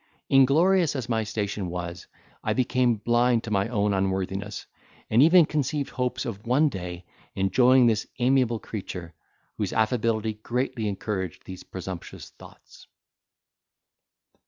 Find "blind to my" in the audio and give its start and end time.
2.95-3.67